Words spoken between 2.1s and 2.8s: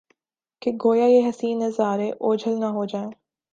اوجھل نہ